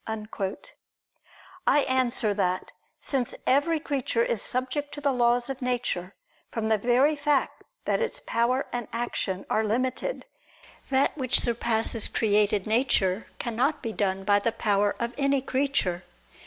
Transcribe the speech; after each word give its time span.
I 1.67 1.79
answer 1.87 2.33
that, 2.33 2.71
Since 3.01 3.35
every 3.45 3.79
creature 3.79 4.23
is 4.23 4.41
subject 4.41 4.91
to 4.95 4.99
the 5.01 5.11
laws 5.13 5.47
of 5.47 5.61
nature, 5.61 6.15
from 6.49 6.69
the 6.69 6.79
very 6.79 7.15
fact 7.15 7.63
that 7.85 8.01
its 8.01 8.19
power 8.25 8.65
and 8.73 8.87
action 8.91 9.45
are 9.47 9.63
limited: 9.63 10.25
that 10.89 11.15
which 11.15 11.39
surpasses 11.39 12.07
created 12.07 12.65
nature, 12.65 13.27
cannot 13.37 13.83
be 13.83 13.93
done 13.93 14.23
by 14.23 14.39
the 14.39 14.51
power 14.51 14.95
of 14.97 15.13
any 15.19 15.39
creature. 15.39 16.03